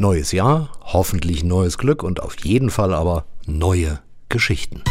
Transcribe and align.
Neues 0.00 0.32
Jahr, 0.32 0.70
hoffentlich 0.80 1.44
neues 1.44 1.76
Glück 1.76 2.02
und 2.02 2.22
auf 2.22 2.42
jeden 2.42 2.70
Fall 2.70 2.94
aber 2.94 3.26
neue 3.44 4.00
Geschichten. 4.30 4.82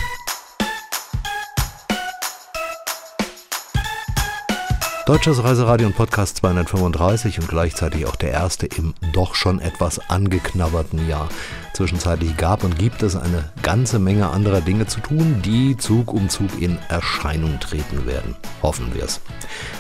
Deutsches 5.10 5.44
Reiseradio 5.44 5.88
und 5.88 5.96
Podcast 5.96 6.38
235 6.38 7.40
und 7.40 7.48
gleichzeitig 7.48 8.06
auch 8.06 8.16
der 8.16 8.30
erste 8.30 8.68
im 8.68 8.94
doch 9.12 9.34
schon 9.34 9.60
etwas 9.60 10.08
angeknabberten 10.08 11.10
Jahr. 11.10 11.30
Zwischenzeitlich 11.74 12.38
gab 12.38 12.64
und 12.64 12.78
gibt 12.78 13.02
es 13.02 13.16
eine 13.16 13.52
ganze 13.64 13.98
Menge 13.98 14.30
anderer 14.30 14.62
Dinge 14.62 14.86
zu 14.86 15.00
tun, 15.00 15.42
die 15.44 15.76
Zug 15.78 16.14
um 16.14 16.30
Zug 16.30 16.62
in 16.62 16.78
Erscheinung 16.90 17.60
treten 17.60 18.06
werden. 18.06 18.36
Hoffen 18.62 18.94
wir 18.94 19.06
es. 19.06 19.20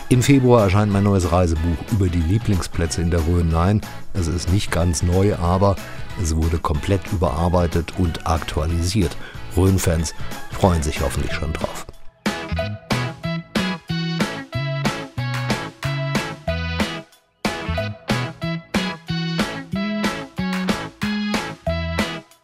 Im 0.09 0.23
Februar 0.23 0.63
erscheint 0.63 0.91
mein 0.91 1.03
neues 1.03 1.31
Reisebuch 1.31 1.77
über 1.91 2.07
die 2.07 2.21
Lieblingsplätze 2.21 2.99
in 3.03 3.11
der 3.11 3.27
Rhön. 3.27 3.49
Nein, 3.49 3.81
es 4.15 4.25
ist 4.25 4.51
nicht 4.51 4.71
ganz 4.71 5.03
neu, 5.03 5.35
aber 5.35 5.75
es 6.19 6.35
wurde 6.35 6.57
komplett 6.57 7.01
überarbeitet 7.11 7.93
und 7.99 8.25
aktualisiert. 8.25 9.15
Rhön-Fans 9.55 10.15
freuen 10.49 10.81
sich 10.81 11.01
hoffentlich 11.01 11.33
schon 11.33 11.53
drauf. 11.53 11.85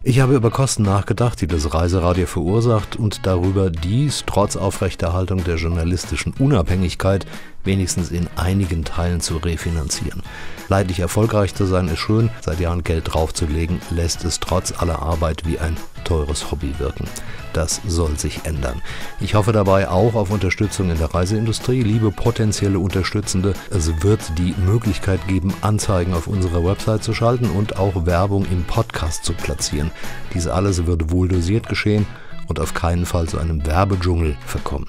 Ich 0.07 0.19
habe 0.19 0.35
über 0.35 0.51
Kosten 0.51 0.83
nachgedacht, 0.83 1.41
die 1.41 1.47
das 1.47 1.73
Reiseradio 1.73 2.27
verursacht 2.27 2.95
und 2.95 3.25
darüber, 3.25 3.71
dies 3.71 4.23
trotz 4.27 4.55
Aufrechterhaltung 4.55 5.43
der 5.43 5.55
journalistischen 5.55 6.31
Unabhängigkeit 6.37 7.25
wenigstens 7.65 8.11
in 8.11 8.27
einigen 8.35 8.83
Teilen 8.83 9.21
zu 9.21 9.37
refinanzieren. 9.37 10.23
Leidlich 10.69 10.99
erfolgreich 10.99 11.53
zu 11.53 11.65
sein 11.65 11.87
ist 11.87 11.99
schön, 11.99 12.29
seit 12.41 12.59
Jahren 12.59 12.83
Geld 12.83 13.13
draufzulegen, 13.13 13.81
lässt 13.89 14.23
es 14.23 14.39
trotz 14.39 14.71
aller 14.71 15.01
Arbeit 15.01 15.45
wie 15.45 15.59
ein 15.59 15.77
teures 16.03 16.51
Hobby 16.51 16.73
wirken. 16.79 17.05
Das 17.53 17.81
soll 17.87 18.17
sich 18.17 18.41
ändern. 18.43 18.81
Ich 19.21 19.35
hoffe 19.35 19.53
dabei 19.53 19.87
auch 19.87 20.15
auf 20.15 20.29
Unterstützung 20.29 20.89
in 20.91 20.97
der 20.97 21.13
Reiseindustrie. 21.13 21.81
Liebe 21.83 22.11
potenzielle 22.11 22.79
Unterstützende, 22.79 23.53
es 23.71 24.03
wird 24.03 24.37
die 24.37 24.53
Möglichkeit 24.65 25.25
geben, 25.27 25.53
Anzeigen 25.61 26.13
auf 26.13 26.27
unserer 26.27 26.65
Website 26.65 27.03
zu 27.03 27.13
schalten 27.13 27.49
und 27.49 27.77
auch 27.77 28.05
Werbung 28.05 28.45
im 28.51 28.63
Podcast 28.65 29.23
zu 29.23 29.33
platzieren. 29.33 29.91
Dies 30.33 30.47
alles 30.47 30.85
wird 30.85 31.11
wohl 31.11 31.27
dosiert 31.29 31.69
geschehen 31.69 32.05
und 32.47 32.59
auf 32.59 32.73
keinen 32.73 33.05
Fall 33.05 33.27
zu 33.27 33.39
einem 33.39 33.65
Werbedschungel 33.65 34.35
verkommen. 34.45 34.87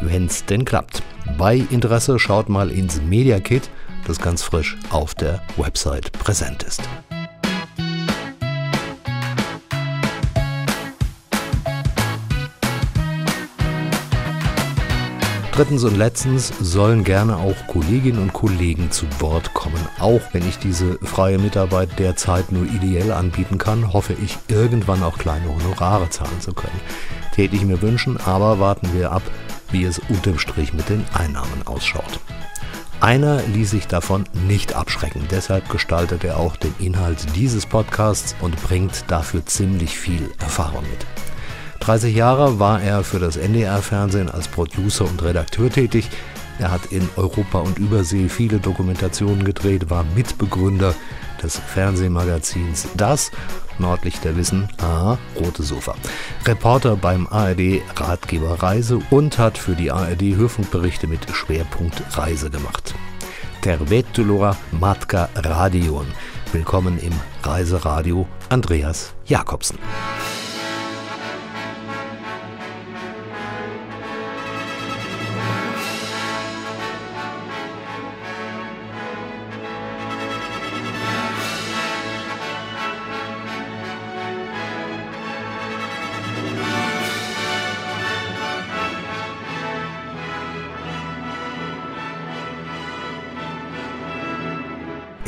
Wenn's 0.00 0.44
denn 0.44 0.64
klappt. 0.64 1.02
Bei 1.36 1.56
Interesse 1.56 2.18
schaut 2.18 2.48
mal 2.48 2.70
ins 2.70 3.00
Media 3.00 3.40
Kit, 3.40 3.70
das 4.06 4.18
ganz 4.18 4.42
frisch 4.42 4.76
auf 4.90 5.14
der 5.14 5.42
Website 5.56 6.12
präsent 6.12 6.62
ist. 6.62 6.82
Drittens 15.58 15.82
und 15.82 15.98
letztens 15.98 16.52
sollen 16.60 17.02
gerne 17.02 17.36
auch 17.36 17.66
Kolleginnen 17.66 18.22
und 18.22 18.32
Kollegen 18.32 18.92
zu 18.92 19.06
Wort 19.18 19.54
kommen. 19.54 19.88
Auch 19.98 20.20
wenn 20.30 20.48
ich 20.48 20.60
diese 20.60 21.00
freie 21.02 21.36
Mitarbeit 21.36 21.98
derzeit 21.98 22.52
nur 22.52 22.64
ideell 22.64 23.10
anbieten 23.10 23.58
kann, 23.58 23.92
hoffe 23.92 24.14
ich 24.24 24.38
irgendwann 24.46 25.02
auch 25.02 25.18
kleine 25.18 25.48
Honorare 25.48 26.10
zahlen 26.10 26.40
zu 26.40 26.52
können. 26.52 26.80
Täte 27.34 27.56
ich 27.56 27.64
mir 27.64 27.82
wünschen, 27.82 28.18
aber 28.18 28.60
warten 28.60 28.90
wir 28.94 29.10
ab, 29.10 29.22
wie 29.70 29.84
es 29.84 29.98
unterm 30.08 30.38
Strich 30.38 30.72
mit 30.72 30.88
den 30.88 31.04
Einnahmen 31.12 31.66
ausschaut. 31.66 32.20
Einer 33.00 33.42
ließ 33.42 33.70
sich 33.70 33.86
davon 33.86 34.24
nicht 34.48 34.74
abschrecken, 34.74 35.28
deshalb 35.30 35.68
gestaltet 35.70 36.24
er 36.24 36.36
auch 36.36 36.56
den 36.56 36.74
Inhalt 36.80 37.36
dieses 37.36 37.64
Podcasts 37.64 38.34
und 38.40 38.60
bringt 38.62 39.04
dafür 39.06 39.46
ziemlich 39.46 39.96
viel 39.96 40.32
Erfahrung 40.40 40.82
mit. 40.82 41.06
30 41.80 42.14
Jahre 42.14 42.58
war 42.58 42.82
er 42.82 43.04
für 43.04 43.20
das 43.20 43.36
NDR-Fernsehen 43.36 44.28
als 44.28 44.48
Producer 44.48 45.04
und 45.04 45.22
Redakteur 45.22 45.70
tätig. 45.70 46.10
Er 46.58 46.72
hat 46.72 46.86
in 46.86 47.08
Europa 47.16 47.60
und 47.60 47.78
Übersee 47.78 48.28
viele 48.28 48.58
Dokumentationen 48.58 49.44
gedreht, 49.44 49.90
war 49.90 50.04
Mitbegründer 50.16 50.92
des 51.42 51.58
Fernsehmagazins 51.58 52.88
Das, 52.96 53.30
Nordlichter 53.78 54.36
Wissen, 54.36 54.68
ah, 54.80 55.16
Rote 55.38 55.62
Sofa. 55.62 55.94
Reporter 56.44 56.96
beim 56.96 57.26
ARD 57.26 57.82
Ratgeber 57.96 58.62
Reise 58.62 58.98
und 59.10 59.38
hat 59.38 59.58
für 59.58 59.74
die 59.74 59.90
ARD 59.90 60.22
Hörfunkberichte 60.36 61.06
mit 61.06 61.20
Schwerpunkt 61.32 62.02
Reise 62.16 62.50
gemacht. 62.50 62.94
Tervetuloa 63.62 64.56
Matka 64.72 65.28
Radion. 65.34 66.06
Willkommen 66.52 66.98
im 66.98 67.12
Reiseradio 67.42 68.26
Andreas 68.48 69.12
Jakobsen. 69.26 69.78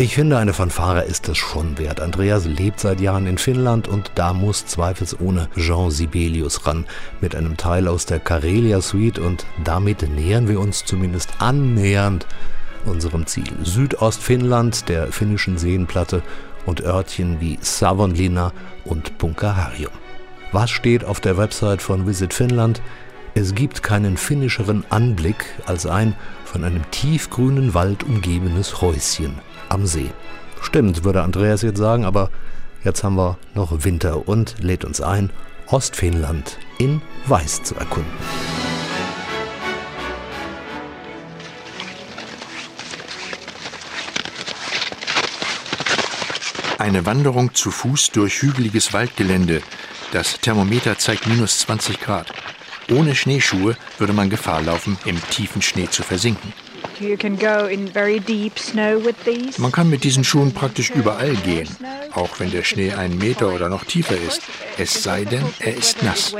Ich 0.01 0.15
finde, 0.15 0.39
eine 0.39 0.55
Fanfare 0.55 1.03
ist 1.03 1.29
es 1.29 1.37
schon 1.37 1.77
wert. 1.77 2.01
Andreas 2.01 2.47
lebt 2.47 2.81
seit 2.81 3.03
Jahren 3.03 3.27
in 3.27 3.37
Finnland 3.37 3.87
und 3.87 4.13
da 4.15 4.33
muss 4.33 4.65
zweifelsohne 4.65 5.51
Jean 5.59 5.91
Sibelius 5.91 6.67
ran 6.67 6.87
mit 7.21 7.37
einem 7.37 7.59
Teil 7.59 7.87
aus 7.87 8.07
der 8.07 8.19
Karelia 8.19 8.81
Suite 8.81 9.19
und 9.19 9.45
damit 9.63 10.09
nähern 10.09 10.49
wir 10.49 10.59
uns 10.59 10.87
zumindest 10.87 11.29
annähernd 11.39 12.27
unserem 12.87 13.27
Ziel. 13.27 13.53
Südostfinnland, 13.63 14.89
der 14.89 15.09
finnischen 15.09 15.59
Seenplatte 15.59 16.23
und 16.65 16.81
Örtchen 16.83 17.39
wie 17.43 17.59
Savonlinna 17.61 18.55
und 18.87 19.19
Punkaharium. 19.19 19.93
Was 20.51 20.71
steht 20.71 21.05
auf 21.05 21.21
der 21.21 21.37
Website 21.37 21.83
von 21.83 22.07
Visit 22.07 22.33
Finnland? 22.33 22.81
Es 23.35 23.55
gibt 23.55 23.85
keinen 23.85 24.17
finnischeren 24.17 24.85
Anblick 24.91 25.45
als 25.65 25.87
ein 25.87 26.17
von 26.45 26.65
einem 26.65 26.83
tiefgrünen 26.91 27.75
Wald 27.75 28.03
umgebenes 28.03 28.81
Häuschen 28.83 29.39
am 29.69 29.87
See. 29.87 30.11
Stimmt, 30.61 31.05
würde 31.05 31.23
Andreas 31.23 31.63
jetzt 31.63 31.79
sagen, 31.79 32.05
aber 32.05 32.31
jetzt 32.83 33.05
haben 33.05 33.15
wir 33.15 33.39
noch 33.55 33.85
Winter 33.85 34.27
und 34.27 34.57
lädt 34.61 34.85
uns 34.85 35.01
ein, 35.01 35.31
Ostfinnland 35.69 36.59
in 36.79 37.03
Weiß 37.27 37.63
zu 37.63 37.77
erkunden. 37.77 38.11
Eine 46.79 47.07
Wanderung 47.07 47.55
zu 47.55 47.71
Fuß 47.71 48.11
durch 48.11 48.43
hügeliges 48.43 48.93
Waldgelände. 48.93 49.63
Das 50.13 50.41
Thermometer 50.41 50.99
zeigt 50.99 51.29
minus 51.29 51.61
20 51.61 52.01
Grad. 52.01 52.33
Ohne 52.91 53.15
Schneeschuhe 53.15 53.77
würde 53.99 54.13
man 54.13 54.31
Gefahr 54.31 54.63
laufen, 54.63 54.99
im 55.05 55.21
tiefen 55.31 55.63
Schnee 55.63 55.89
zu 55.89 56.03
versinken. 56.03 56.53
Man 59.59 59.73
kann 59.73 59.89
mit 59.89 60.05
diesen 60.05 60.25
Schuhen 60.25 60.53
praktisch 60.53 60.91
überall 60.91 61.35
gehen, 61.37 61.69
auch 62.13 62.41
wenn 62.41 62.51
der 62.51 62.63
Schnee 62.63 62.93
einen 62.93 63.17
Meter 63.17 63.53
oder 63.55 63.69
noch 63.69 63.85
tiefer 63.85 64.17
ist, 64.17 64.43
es 64.77 65.03
sei 65.03 65.25
denn, 65.25 65.45
er 65.61 65.77
ist 65.77 66.03
nass. 66.03 66.35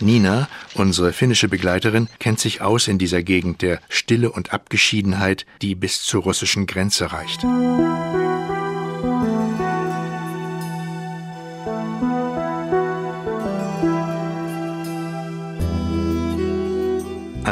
Nina, 0.00 0.48
unsere 0.74 1.12
finnische 1.12 1.48
Begleiterin, 1.48 2.08
kennt 2.18 2.40
sich 2.40 2.62
aus 2.62 2.88
in 2.88 2.98
dieser 2.98 3.22
Gegend 3.22 3.62
der 3.62 3.80
Stille 3.88 4.30
und 4.32 4.52
Abgeschiedenheit, 4.52 5.44
die 5.60 5.74
bis 5.74 6.02
zur 6.02 6.22
russischen 6.22 6.66
Grenze 6.66 7.12
reicht. 7.12 7.44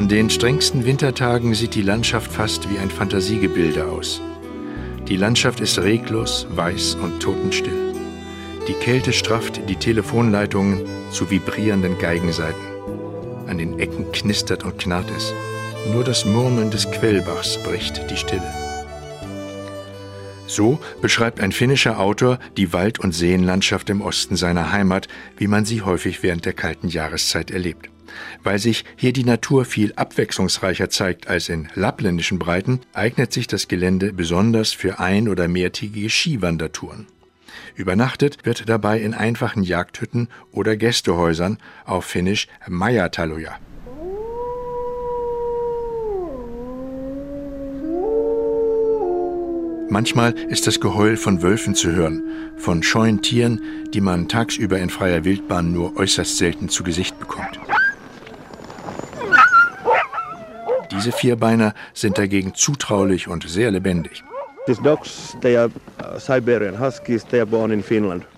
An 0.09 0.15
den 0.17 0.31
strengsten 0.31 0.87
Wintertagen 0.87 1.53
sieht 1.53 1.75
die 1.75 1.83
Landschaft 1.83 2.33
fast 2.33 2.71
wie 2.71 2.79
ein 2.79 2.89
Fantasiegebilde 2.89 3.85
aus. 3.85 4.23
Die 5.07 5.19
Landschaft 5.19 5.61
ist 5.61 5.79
reglos, 5.81 6.47
weiß 6.49 6.95
und 6.95 7.21
totenstill. 7.21 7.93
Die 8.67 8.73
Kälte 8.73 9.13
strafft 9.13 9.69
die 9.69 9.77
Telefonleitungen 9.77 10.87
zu 11.11 11.31
vibrierenden 11.31 11.99
Geigenseiten. 11.99 12.59
An 13.49 13.59
den 13.59 13.79
Ecken 13.79 14.11
knistert 14.11 14.65
und 14.65 14.79
knarrt 14.79 15.11
es. 15.15 15.35
Nur 15.93 16.05
das 16.05 16.25
Murmeln 16.25 16.71
des 16.71 16.91
Quellbachs 16.91 17.63
bricht 17.63 18.11
die 18.11 18.17
Stille. 18.17 18.51
So 20.47 20.79
beschreibt 21.03 21.39
ein 21.41 21.53
finnischer 21.53 22.01
Autor 22.01 22.39
die 22.57 22.73
Wald- 22.73 22.99
und 22.99 23.13
Seenlandschaft 23.13 23.91
im 23.91 24.01
Osten 24.01 24.37
seiner 24.37 24.73
Heimat, 24.73 25.07
wie 25.37 25.49
man 25.49 25.67
sie 25.67 25.83
häufig 25.83 26.23
während 26.23 26.47
der 26.47 26.55
kalten 26.55 26.89
Jahreszeit 26.89 27.51
erlebt. 27.51 27.91
Weil 28.43 28.59
sich 28.59 28.85
hier 28.97 29.13
die 29.13 29.25
Natur 29.25 29.65
viel 29.65 29.93
abwechslungsreicher 29.95 30.91
zeigt 30.91 31.29
als 31.29 31.49
in 31.49 31.69
lappländischen 31.75 32.39
Breiten, 32.39 32.81
eignet 32.93 33.33
sich 33.33 33.47
das 33.47 33.69
Gelände 33.69 34.13
besonders 34.13 34.73
für 34.73 34.99
ein- 34.99 35.29
oder 35.29 35.49
mehrtägige 35.49 36.11
Skiwandertouren. 36.11 37.07
Übernachtet 37.75 38.45
wird 38.45 38.69
dabei 38.69 39.01
in 39.01 39.15
einfachen 39.15 39.63
Jagdhütten 39.63 40.29
oder 40.53 40.77
Gästehäusern, 40.77 41.59
auf 41.85 42.05
Finnisch 42.05 42.49
Majataloja. 42.67 43.59
Manchmal 49.91 50.33
ist 50.33 50.67
das 50.67 50.81
Geheul 50.81 51.17
von 51.17 51.41
Wölfen 51.43 51.75
zu 51.75 51.91
hören, 51.93 52.23
von 52.59 52.83
scheuen 52.83 53.23
Tieren, 53.23 53.63
die 53.95 54.03
man 54.03 54.29
tagsüber 54.29 54.79
in 54.79 54.91
freier 54.91 55.25
Wildbahn 55.25 55.73
nur 55.73 55.97
äußerst 55.97 56.37
selten 56.37 56.69
zu 56.69 56.85
Gesicht 56.85 57.19
bekommt. 57.19 57.59
Diese 60.99 61.13
Vierbeiner 61.13 61.75
sind 61.95 62.19
dagegen 62.19 62.57
zutraulich 62.57 63.29
und 63.29 63.49
sehr 63.49 63.71
lebendig. 63.71 64.25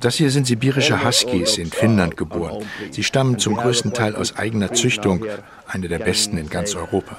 Das 0.00 0.14
hier 0.14 0.30
sind 0.30 0.46
sibirische 0.46 1.02
Huskies 1.02 1.56
in 1.56 1.70
Finnland 1.70 2.18
geboren. 2.18 2.66
Sie 2.90 3.02
stammen 3.02 3.38
zum 3.38 3.56
größten 3.56 3.94
Teil 3.94 4.14
aus 4.14 4.36
eigener 4.36 4.74
Züchtung, 4.74 5.24
eine 5.66 5.88
der 5.88 6.00
besten 6.00 6.36
in 6.36 6.50
ganz 6.50 6.74
Europa. 6.74 7.16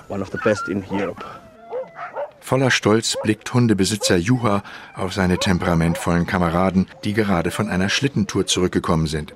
Voller 2.40 2.70
Stolz 2.70 3.18
blickt 3.24 3.52
Hundebesitzer 3.52 4.18
Juha 4.18 4.62
auf 4.96 5.14
seine 5.14 5.40
temperamentvollen 5.40 6.28
Kameraden, 6.28 6.86
die 7.04 7.14
gerade 7.14 7.50
von 7.50 7.68
einer 7.68 7.90
Schlittentour 7.90 8.46
zurückgekommen 8.46 9.08
sind. 9.08 9.34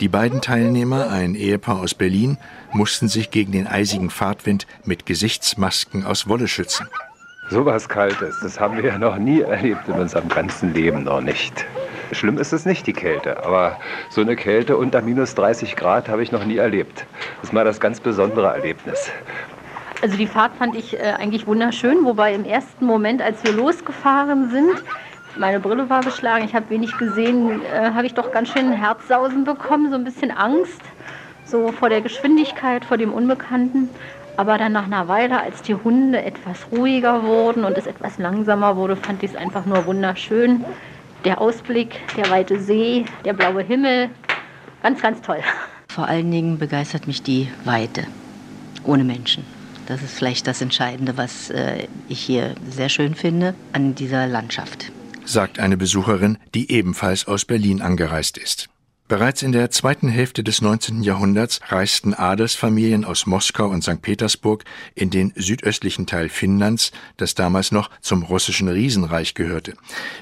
Die 0.00 0.08
beiden 0.08 0.40
Teilnehmer, 0.40 1.10
ein 1.10 1.34
Ehepaar 1.34 1.80
aus 1.80 1.94
Berlin, 1.94 2.38
mussten 2.72 3.08
sich 3.08 3.30
gegen 3.30 3.52
den 3.52 3.66
eisigen 3.66 4.10
Fahrtwind 4.10 4.66
mit 4.84 5.06
Gesichtsmasken 5.06 6.04
aus 6.04 6.28
Wolle 6.28 6.48
schützen. 6.48 6.88
So 7.50 7.66
was 7.66 7.88
Kaltes, 7.88 8.40
das 8.40 8.58
haben 8.58 8.76
wir 8.78 8.84
ja 8.84 8.98
noch 8.98 9.18
nie 9.18 9.42
erlebt 9.42 9.86
in 9.86 9.94
unserem 9.94 10.28
ganzen 10.28 10.72
Leben 10.72 11.04
noch 11.04 11.20
nicht. 11.20 11.66
Schlimm 12.12 12.38
ist 12.38 12.52
es 12.52 12.64
nicht, 12.64 12.86
die 12.86 12.92
Kälte, 12.92 13.44
aber 13.44 13.78
so 14.08 14.20
eine 14.20 14.34
Kälte 14.34 14.76
unter 14.76 15.02
minus 15.02 15.34
30 15.34 15.76
Grad 15.76 16.08
habe 16.08 16.22
ich 16.22 16.32
noch 16.32 16.44
nie 16.44 16.56
erlebt. 16.56 17.04
Das 17.36 17.50
ist 17.50 17.52
mal 17.52 17.64
das 17.64 17.80
ganz 17.80 18.00
besondere 18.00 18.46
Erlebnis. 18.54 19.10
Also 20.02 20.16
die 20.16 20.26
Fahrt 20.26 20.54
fand 20.56 20.74
ich 20.74 20.98
äh, 20.98 21.14
eigentlich 21.18 21.46
wunderschön, 21.46 22.04
wobei 22.04 22.34
im 22.34 22.44
ersten 22.44 22.84
Moment, 22.86 23.22
als 23.22 23.42
wir 23.44 23.52
losgefahren 23.52 24.50
sind, 24.50 24.82
meine 25.36 25.60
Brille 25.60 25.88
war 25.90 26.02
beschlagen, 26.02 26.44
ich 26.44 26.54
habe 26.54 26.70
wenig 26.70 26.96
gesehen, 26.98 27.60
äh, 27.62 27.90
habe 27.92 28.06
ich 28.06 28.14
doch 28.14 28.30
ganz 28.32 28.50
schön 28.50 28.72
Herzsausen 28.72 29.44
bekommen, 29.44 29.90
so 29.90 29.96
ein 29.96 30.04
bisschen 30.04 30.30
Angst, 30.30 30.80
so 31.44 31.72
vor 31.72 31.88
der 31.88 32.00
Geschwindigkeit, 32.00 32.84
vor 32.84 32.96
dem 32.96 33.12
Unbekannten. 33.12 33.88
Aber 34.36 34.58
dann 34.58 34.72
nach 34.72 34.86
einer 34.86 35.06
Weile, 35.06 35.40
als 35.40 35.62
die 35.62 35.74
Hunde 35.74 36.22
etwas 36.22 36.66
ruhiger 36.72 37.22
wurden 37.22 37.64
und 37.64 37.78
es 37.78 37.86
etwas 37.86 38.18
langsamer 38.18 38.76
wurde, 38.76 38.96
fand 38.96 39.22
ich 39.22 39.30
es 39.30 39.36
einfach 39.36 39.64
nur 39.64 39.86
wunderschön. 39.86 40.64
Der 41.24 41.40
Ausblick, 41.40 42.00
der 42.16 42.28
weite 42.30 42.58
See, 42.58 43.04
der 43.24 43.32
blaue 43.32 43.62
Himmel, 43.62 44.10
ganz, 44.82 45.00
ganz 45.00 45.22
toll. 45.22 45.38
Vor 45.88 46.08
allen 46.08 46.30
Dingen 46.30 46.58
begeistert 46.58 47.06
mich 47.06 47.22
die 47.22 47.48
Weite, 47.64 48.06
ohne 48.82 49.04
Menschen. 49.04 49.44
Das 49.86 50.02
ist 50.02 50.16
vielleicht 50.16 50.46
das 50.46 50.60
Entscheidende, 50.60 51.16
was 51.16 51.50
äh, 51.50 51.86
ich 52.08 52.20
hier 52.20 52.54
sehr 52.68 52.88
schön 52.88 53.14
finde 53.14 53.54
an 53.72 53.94
dieser 53.94 54.26
Landschaft. 54.26 54.90
Sagt 55.26 55.58
eine 55.58 55.76
Besucherin, 55.76 56.38
die 56.54 56.70
ebenfalls 56.70 57.26
aus 57.26 57.44
Berlin 57.44 57.80
angereist 57.80 58.36
ist. 58.36 58.68
Bereits 59.06 59.42
in 59.42 59.52
der 59.52 59.70
zweiten 59.70 60.08
Hälfte 60.08 60.42
des 60.42 60.62
19. 60.62 61.02
Jahrhunderts 61.02 61.60
reisten 61.68 62.14
Adelsfamilien 62.14 63.04
aus 63.04 63.26
Moskau 63.26 63.68
und 63.68 63.82
St. 63.82 64.00
Petersburg 64.00 64.64
in 64.94 65.10
den 65.10 65.32
südöstlichen 65.36 66.06
Teil 66.06 66.30
Finnlands, 66.30 66.90
das 67.18 67.34
damals 67.34 67.70
noch 67.70 67.90
zum 68.00 68.22
russischen 68.22 68.68
Riesenreich 68.68 69.34
gehörte. 69.34 69.74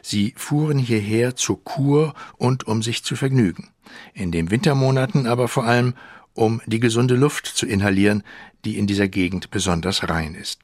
Sie 0.03 0.35
fuhren 0.37 0.79
hierher 0.79 1.37
zur 1.37 1.63
Kur 1.63 2.15
und 2.39 2.67
um 2.67 2.83
sich 2.83 3.05
zu 3.05 3.15
vergnügen. 3.15 3.69
In 4.15 4.33
den 4.33 4.51
Wintermonaten 4.51 5.29
aber 5.29 5.47
vor 5.47 5.65
allem, 5.65 5.95
um 6.35 6.61
die 6.67 6.81
gesunde 6.81 7.15
Luft 7.15 7.47
zu 7.47 7.67
inhalieren, 7.67 8.25
die 8.65 8.79
in 8.79 8.89
dieser 8.89 9.07
Gegend 9.07 9.51
besonders 9.51 10.09
rein 10.09 10.35
ist. 10.35 10.61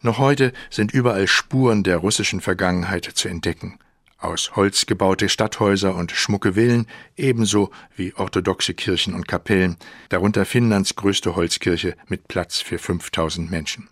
Noch 0.00 0.18
heute 0.18 0.52
sind 0.70 0.92
überall 0.92 1.26
Spuren 1.26 1.82
der 1.82 1.96
russischen 1.96 2.40
Vergangenheit 2.40 3.04
zu 3.04 3.28
entdecken. 3.28 3.78
Aus 4.18 4.56
Holz 4.56 4.86
gebaute 4.86 5.28
Stadthäuser 5.28 5.94
und 5.94 6.12
schmucke 6.12 6.54
Villen, 6.54 6.86
ebenso 7.16 7.70
wie 7.96 8.14
orthodoxe 8.14 8.74
Kirchen 8.74 9.14
und 9.14 9.28
Kapellen, 9.28 9.76
darunter 10.08 10.44
Finnlands 10.44 10.96
größte 10.96 11.36
Holzkirche 11.36 11.96
mit 12.08 12.28
Platz 12.28 12.60
für 12.60 12.78
5000 12.78 13.50
Menschen. 13.50 13.88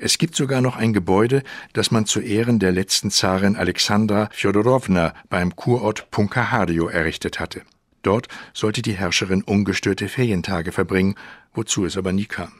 Es 0.00 0.18
gibt 0.18 0.34
sogar 0.34 0.60
noch 0.60 0.76
ein 0.76 0.92
Gebäude, 0.92 1.42
das 1.72 1.90
man 1.90 2.06
zu 2.06 2.20
Ehren 2.20 2.58
der 2.58 2.72
letzten 2.72 3.10
Zarin 3.10 3.56
Alexandra 3.56 4.28
Fjodorowna 4.32 5.14
beim 5.28 5.54
Kurort 5.54 6.10
Punkaharjo 6.10 6.88
errichtet 6.88 7.38
hatte. 7.38 7.62
Dort 8.02 8.28
sollte 8.52 8.82
die 8.82 8.94
Herrscherin 8.94 9.42
ungestörte 9.42 10.08
Ferientage 10.08 10.72
verbringen, 10.72 11.14
wozu 11.52 11.84
es 11.84 11.96
aber 11.96 12.12
nie 12.12 12.26
kam. 12.26 12.52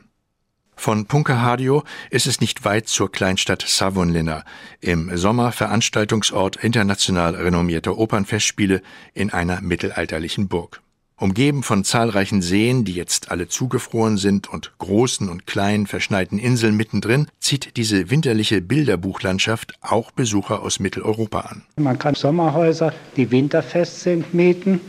Von 0.81 1.05
Punkahardio 1.05 1.85
ist 2.09 2.27
es 2.27 2.41
nicht 2.41 2.65
weit 2.65 2.89
zur 2.89 3.13
Kleinstadt 3.13 3.63
Savonlinna, 3.69 4.45
im 4.81 5.15
Sommer 5.15 5.53
Veranstaltungsort 5.53 6.57
international 6.57 7.35
renommierter 7.35 7.99
Opernfestspiele 7.99 8.81
in 9.13 9.31
einer 9.31 9.61
mittelalterlichen 9.61 10.49
Burg. 10.49 10.81
Umgeben 11.19 11.63
von 11.65 11.85
zahlreichen 11.85 12.41
Seen, 12.41 12.87
die 12.87 12.95
jetzt 12.95 13.31
alle 13.31 13.47
zugefroren 13.47 14.17
sind, 14.17 14.49
und 14.49 14.73
großen 14.79 15.29
und 15.29 15.47
kleinen 15.47 15.87
verschneiten 15.87 16.39
Inseln 16.39 16.79
mittendrin, 16.79 17.27
zieht 17.41 17.77
diese 17.77 18.09
winterliche 18.09 18.63
Bilderbuchlandschaft 18.63 19.75
auch 19.83 20.13
Besucher 20.13 20.63
aus 20.63 20.81
Mitteleuropa 20.81 21.41
an. 21.41 21.63
Man 21.77 21.99
kann 21.99 22.15
Sommerhäuser, 22.15 22.95
die 23.19 23.31
winterfest 23.31 24.01
sind, 24.01 24.33
mieten. 24.33 24.81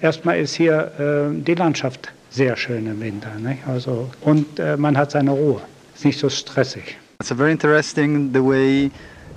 Erstmal 0.00 0.40
ist 0.40 0.56
hier 0.56 1.30
äh, 1.30 1.42
die 1.44 1.54
Landschaft 1.54 2.12
sehr 2.30 2.56
schön 2.56 2.86
im 2.86 3.00
Winter. 3.00 3.34
Nicht? 3.38 3.66
Also, 3.66 4.10
und 4.20 4.58
äh, 4.58 4.76
man 4.76 4.96
hat 4.96 5.10
seine 5.10 5.30
Ruhe. 5.30 5.60
Ist 5.94 6.04
nicht 6.04 6.18
so 6.18 6.28
stressig. 6.28 6.96
It's 7.20 7.32
very 7.32 7.50
interesting 7.50 8.32
the 8.32 8.40
way 8.40 8.90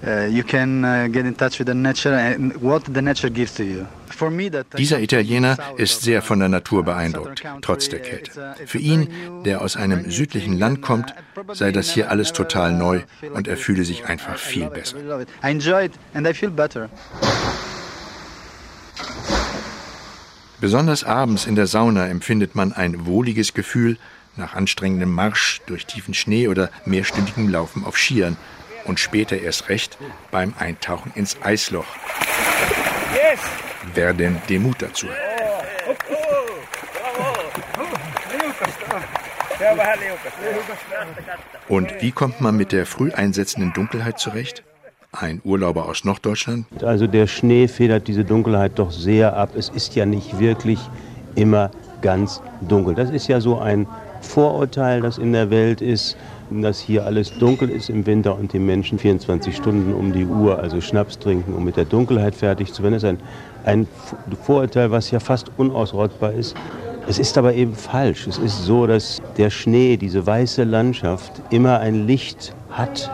uh, 0.05 0.27
you 0.27 0.43
can 0.43 0.85
uh, 0.85 1.07
get 1.07 1.25
in 1.25 1.35
touch 1.35 1.59
with 1.59 1.67
the 1.67 1.73
nature 1.73 2.13
and 2.13 2.55
what 2.61 2.83
the 2.85 3.01
nature 3.01 3.29
gives 3.29 3.53
to 3.55 3.63
you. 3.63 3.85
Dieser 4.77 4.99
Italiener 4.99 5.57
ist 5.77 6.01
sehr 6.01 6.21
von 6.21 6.39
der 6.39 6.49
Natur 6.49 6.83
beeindruckt, 6.83 7.43
trotz 7.61 7.89
der 7.89 8.01
Kälte. 8.01 8.55
Für 8.67 8.77
ihn, 8.77 9.07
der 9.45 9.61
aus 9.61 9.75
einem 9.77 10.11
südlichen 10.11 10.59
Land 10.59 10.81
kommt, 10.81 11.15
sei 11.53 11.71
das 11.71 11.89
hier 11.89 12.11
alles 12.11 12.31
total 12.31 12.73
neu 12.73 13.01
und 13.33 13.47
er 13.47 13.57
fühle 13.57 13.83
sich 13.83 14.05
einfach 14.05 14.37
viel 14.37 14.69
besser. 14.69 14.97
Besonders 20.61 21.03
abends 21.03 21.47
in 21.47 21.55
der 21.55 21.65
Sauna 21.65 22.07
empfindet 22.07 22.53
man 22.53 22.71
ein 22.71 23.07
wohliges 23.07 23.55
Gefühl 23.55 23.97
nach 24.37 24.53
anstrengendem 24.53 25.11
Marsch 25.11 25.59
durch 25.65 25.87
tiefen 25.87 26.13
Schnee 26.13 26.47
oder 26.47 26.69
mehrstündigem 26.85 27.49
Laufen 27.49 27.83
auf 27.83 27.97
Skiern 27.97 28.37
und 28.85 28.99
später 28.99 29.39
erst 29.39 29.69
recht 29.69 29.97
beim 30.29 30.53
Eintauchen 30.59 31.13
ins 31.15 31.35
Eisloch. 31.41 31.87
Wer 33.95 34.13
denn 34.13 34.39
den 34.49 34.61
Mut 34.61 34.83
dazu 34.83 35.07
hat. 35.09 35.17
Und 41.67 42.01
wie 42.01 42.11
kommt 42.11 42.39
man 42.39 42.55
mit 42.55 42.71
der 42.71 42.85
früh 42.85 43.11
einsetzenden 43.11 43.73
Dunkelheit 43.73 44.19
zurecht? 44.19 44.63
Ein 45.11 45.41
Urlauber 45.43 45.87
aus 45.87 46.05
Norddeutschland. 46.05 46.65
Also 46.83 47.07
der 47.07 47.27
Schnee 47.27 47.67
federt 47.67 48.07
diese 48.07 48.23
Dunkelheit 48.23 48.73
doch 48.75 48.91
sehr 48.91 49.35
ab. 49.35 49.51
Es 49.57 49.69
ist 49.69 49.95
ja 49.95 50.05
nicht 50.05 50.39
wirklich 50.39 50.79
immer 51.35 51.71
ganz 52.01 52.41
dunkel. 52.61 52.95
Das 52.95 53.09
ist 53.09 53.27
ja 53.27 53.41
so 53.41 53.59
ein 53.59 53.87
Vorurteil, 54.21 55.01
das 55.01 55.17
in 55.17 55.33
der 55.33 55.49
Welt 55.49 55.81
ist, 55.81 56.15
dass 56.49 56.79
hier 56.79 57.05
alles 57.05 57.37
dunkel 57.39 57.69
ist 57.69 57.89
im 57.89 58.05
Winter 58.05 58.37
und 58.37 58.53
die 58.53 58.59
Menschen 58.59 58.99
24 58.99 59.55
Stunden 59.55 59.93
um 59.93 60.13
die 60.13 60.25
Uhr, 60.25 60.59
also 60.59 60.79
Schnaps 60.81 61.17
trinken, 61.17 61.53
um 61.53 61.63
mit 61.63 61.77
der 61.77 61.85
Dunkelheit 61.85 62.35
fertig 62.35 62.71
zu 62.73 62.83
werden. 62.83 62.93
Das 62.93 63.03
ist 63.03 63.09
ein, 63.09 63.19
ein 63.65 63.87
Vorurteil, 64.43 64.91
was 64.91 65.11
ja 65.11 65.19
fast 65.19 65.51
unausrottbar 65.57 66.33
ist. 66.33 66.55
Es 67.07 67.19
ist 67.19 67.37
aber 67.37 67.53
eben 67.53 67.73
falsch. 67.73 68.27
Es 68.27 68.37
ist 68.37 68.63
so, 68.63 68.85
dass 68.85 69.21
der 69.37 69.49
Schnee, 69.49 69.97
diese 69.97 70.25
weiße 70.25 70.63
Landschaft, 70.63 71.31
immer 71.49 71.79
ein 71.79 72.05
Licht 72.05 72.53
hat. 72.69 73.09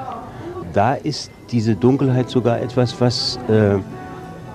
Da 0.74 0.94
ist 0.94 1.32
diese 1.52 1.76
Dunkelheit 1.76 2.30
sogar 2.30 2.62
etwas, 2.62 3.00
was 3.00 3.40
äh, 3.50 3.78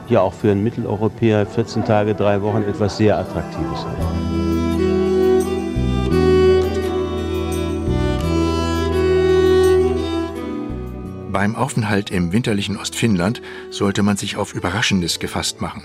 ja 0.09 0.21
auch 0.21 0.35
für 0.35 0.51
einen 0.51 0.63
Mitteleuropäer 0.63 1.47
14 1.47 1.85
Tage, 1.85 2.15
drei 2.15 2.43
Wochen 2.43 2.63
etwas 2.63 2.97
sehr 2.97 3.19
Attraktives 3.19 3.81
ist. 3.81 4.33
Beim 11.33 11.57
Aufenthalt 11.57 12.11
im 12.11 12.31
winterlichen 12.33 12.77
Ostfinnland 12.77 13.41
sollte 13.71 14.03
man 14.03 14.19
sich 14.19 14.37
auf 14.37 14.55
Überraschendes 14.55 15.19
gefasst 15.19 15.63
machen. 15.63 15.85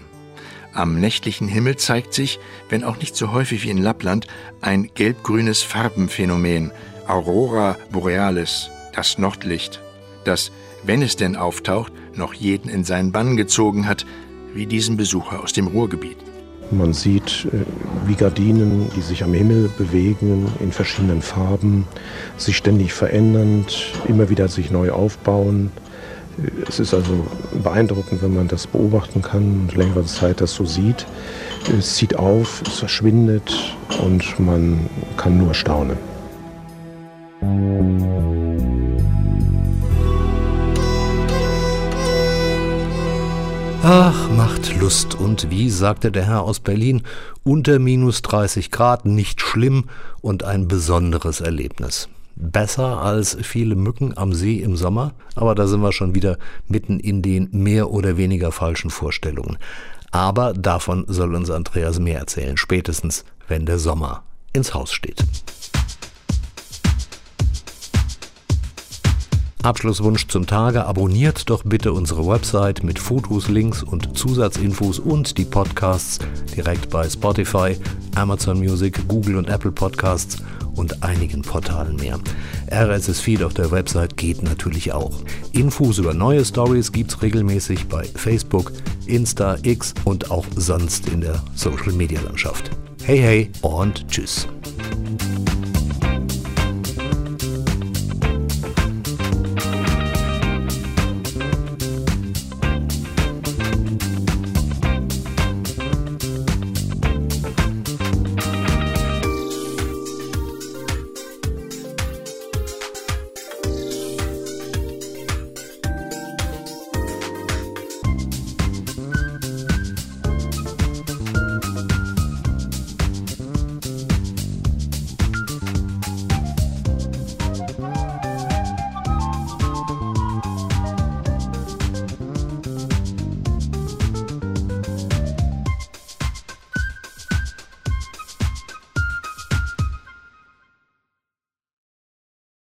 Am 0.73 0.99
nächtlichen 0.99 1.47
Himmel 1.47 1.77
zeigt 1.77 2.13
sich, 2.13 2.37
wenn 2.69 2.83
auch 2.83 2.97
nicht 2.97 3.15
so 3.15 3.31
häufig 3.31 3.63
wie 3.63 3.69
in 3.69 3.77
Lappland, 3.77 4.27
ein 4.61 4.91
gelb-grünes 4.93 5.63
Farbenphänomen, 5.63 6.71
Aurora 7.07 7.77
Borealis, 7.91 8.69
das 8.93 9.17
Nordlicht, 9.17 9.81
das, 10.25 10.51
wenn 10.83 11.01
es 11.01 11.15
denn 11.15 11.35
auftaucht, 11.35 11.91
noch 12.15 12.33
jeden 12.33 12.69
in 12.69 12.83
seinen 12.83 13.11
Bann 13.11 13.37
gezogen 13.37 13.87
hat, 13.87 14.05
wie 14.53 14.65
diesen 14.65 14.97
Besucher 14.97 15.43
aus 15.43 15.53
dem 15.53 15.67
Ruhrgebiet. 15.67 16.17
Man 16.71 16.93
sieht 16.93 17.47
äh, 17.51 17.65
wie 18.07 18.15
Gardinen, 18.15 18.89
die 18.95 19.01
sich 19.01 19.23
am 19.23 19.33
Himmel 19.33 19.69
bewegen, 19.77 20.47
in 20.59 20.71
verschiedenen 20.71 21.21
Farben, 21.21 21.87
sich 22.35 22.57
ständig 22.57 22.93
verändernd, 22.93 23.93
immer 24.07 24.29
wieder 24.29 24.49
sich 24.49 24.69
neu 24.69 24.91
aufbauen. 24.91 25.71
Äh, 26.37 26.49
es 26.67 26.79
ist 26.79 26.93
also 26.93 27.25
beeindruckend, 27.63 28.21
wenn 28.21 28.35
man 28.35 28.49
das 28.49 28.67
beobachten 28.67 29.21
kann 29.21 29.61
und 29.61 29.75
längere 29.75 30.03
Zeit 30.05 30.41
das 30.41 30.53
so 30.55 30.65
sieht. 30.65 31.05
Es 31.77 31.95
zieht 31.95 32.17
auf, 32.17 32.61
es 32.67 32.79
verschwindet 32.79 33.75
und 34.03 34.37
man 34.39 34.89
kann 35.15 35.37
nur 35.37 35.53
staunen. 35.53 35.97
Ach, 43.83 44.29
macht 44.31 44.75
Lust. 44.79 45.15
Und 45.15 45.49
wie 45.49 45.69
sagte 45.69 46.11
der 46.11 46.25
Herr 46.25 46.41
aus 46.41 46.59
Berlin, 46.59 47.03
unter 47.43 47.79
minus 47.79 48.21
30 48.21 48.71
Grad 48.71 49.05
nicht 49.05 49.41
schlimm 49.41 49.85
und 50.21 50.43
ein 50.43 50.67
besonderes 50.67 51.41
Erlebnis. 51.41 52.09
Besser 52.35 53.01
als 53.01 53.37
viele 53.41 53.75
Mücken 53.75 54.17
am 54.17 54.33
See 54.33 54.57
im 54.57 54.75
Sommer, 54.75 55.13
aber 55.35 55.55
da 55.55 55.67
sind 55.67 55.81
wir 55.81 55.91
schon 55.91 56.15
wieder 56.15 56.37
mitten 56.67 56.99
in 56.99 57.21
den 57.21 57.49
mehr 57.51 57.91
oder 57.91 58.17
weniger 58.17 58.51
falschen 58.51 58.89
Vorstellungen. 58.89 59.57
Aber 60.11 60.53
davon 60.53 61.05
soll 61.07 61.35
uns 61.35 61.49
Andreas 61.49 61.99
mehr 61.99 62.19
erzählen, 62.19 62.57
spätestens 62.57 63.25
wenn 63.47 63.65
der 63.65 63.79
Sommer 63.79 64.23
ins 64.53 64.73
Haus 64.73 64.91
steht. 64.91 65.23
Abschlusswunsch 69.67 70.27
zum 70.29 70.47
Tage, 70.47 70.85
abonniert 70.85 71.49
doch 71.49 71.63
bitte 71.65 71.91
unsere 71.91 72.25
Website 72.25 72.85
mit 72.85 72.99
Fotos, 72.99 73.49
Links 73.49 73.83
und 73.83 74.17
Zusatzinfos 74.17 74.97
und 74.97 75.37
die 75.37 75.43
Podcasts 75.43 76.19
direkt 76.55 76.89
bei 76.89 77.09
Spotify, 77.09 77.75
Amazon 78.15 78.59
Music, 78.59 79.05
Google 79.09 79.35
und 79.35 79.49
Apple 79.49 79.73
Podcasts 79.73 80.37
und 80.75 81.03
einigen 81.03 81.41
Portalen 81.41 81.97
mehr. 81.97 82.17
RSS 82.71 83.19
Feed 83.19 83.43
auf 83.43 83.53
der 83.55 83.69
Website 83.69 84.15
geht 84.15 84.41
natürlich 84.41 84.93
auch. 84.93 85.19
Infos 85.51 85.97
über 85.97 86.13
neue 86.13 86.45
Stories 86.45 86.93
gibt's 86.93 87.21
regelmäßig 87.21 87.89
bei 87.89 88.05
Facebook, 88.05 88.71
Insta, 89.05 89.57
X 89.63 89.93
und 90.05 90.31
auch 90.31 90.45
sonst 90.55 91.09
in 91.09 91.19
der 91.19 91.43
Social 91.55 91.91
Media 91.91 92.21
Landschaft. 92.21 92.71
Hey 93.03 93.19
hey 93.19 93.51
und 93.63 94.07
tschüss. 94.07 94.47